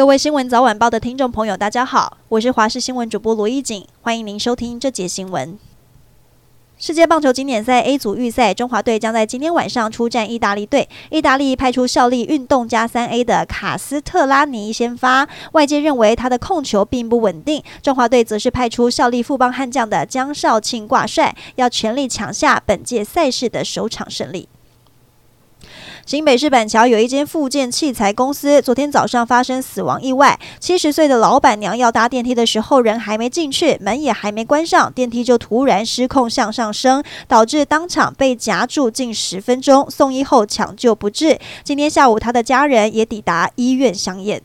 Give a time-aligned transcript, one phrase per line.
[0.00, 5.58] 各位新闻早晚报的听众朋友，大家好，我是华视新闻主播罗艺锦，欢迎您收听这节新闻。
[6.78, 10.88] 世界棒球经典赛 A 组预赛，中华队将在今天晚上出战意大利队。
[11.10, 17.62] 意大利派出效力运动家三 A 的卡斯特拉尼先发，外界认为他的控球并不稳定。
[17.82, 24.48] 中华队则是派出效力富邦悍将的江少庆挂帅，要全力抢下本届赛事的首场胜利。
[26.10, 30.40] 新北市板桥有一间附件器材公司，昨天早上发生死亡意外。
[30.58, 41.38] 七十岁的老板娘要搭电梯的时候，人还没进去，门也还没关上，电梯就突然失控向上升，导致当场被夹住近十分钟，送医后抢救不治。
[41.62, 44.42] 今天下午，她的家人也抵达医院相验。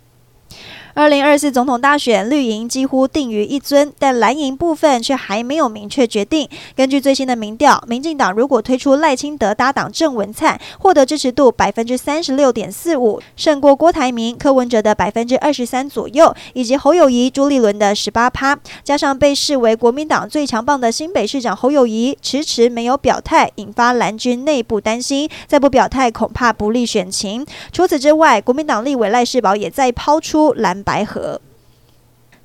[0.96, 6.48] 二零二四总统大选，绿营几乎定于一尊，但蓝营部分却还没有明确决定。
[6.74, 18.58] 根据最新的民调，民进党如果推出赖清德搭档郑文灿，获得支持度百分之三十六点四五，胜过郭台铭、柯文哲的百分之二十三左右，以及侯友谊、朱立伦的十八趴。
[18.82, 27.46] 加上被视为国民党最强棒的新北市长侯友谊迟迟没有表态，引发蓝军内部担心，再不表态恐怕不利选情。
[27.74, 30.85] 除此之外，国民党立委赖士葆也在抛出蓝。
[30.86, 31.42] 白河，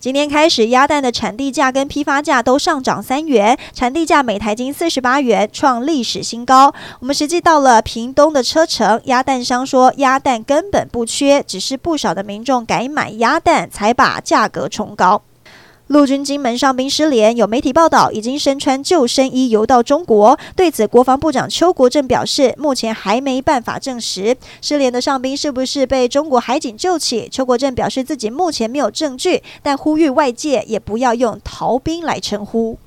[0.00, 6.74] 今天开始，鸭蛋的产地价跟批发价都上涨三元，产地价每台斤四十八元，创历史新高。
[7.00, 15.20] 我们实际到了屏东的车城，鸭蛋商说，鸭蛋根本不缺，只是不少的民众改买鸭蛋，才把价格冲高。
[15.90, 20.38] 陆军金门上兵失联，有媒体报道已经身穿救生衣游到中国。
[20.54, 27.28] 对此，国防部长邱国正表示，目前还没办法证实失联的上兵是不是被中国海警救起。
[27.28, 32.78] 邱国正表示自己目前没有证据，但呼吁外界也不要用逃兵来称呼。